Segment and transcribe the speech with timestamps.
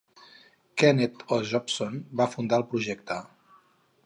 [0.81, 3.23] Kenneth O Jobson va fundar el projecte.